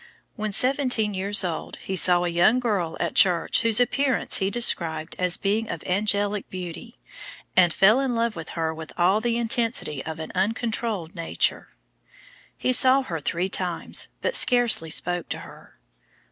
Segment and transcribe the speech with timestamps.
[0.35, 5.15] When seventeen years old he saw a young girl at church whose appearance he described
[5.19, 6.97] as being of angelic beauty,
[7.55, 11.69] and fell in love with her with all the intensity of an uncontrolled nature.
[12.57, 15.77] He saw her three times, but scarcely spoke to her.